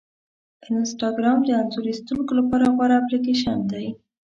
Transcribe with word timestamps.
انسټاګرام 0.69 1.39
د 1.43 1.49
انځور 1.59 1.85
ایستونکو 1.89 2.31
لپاره 2.39 2.65
غوره 2.75 2.95
اپلیکیشن 2.99 3.57
دی. 3.71 3.87